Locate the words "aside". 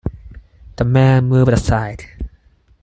1.51-2.05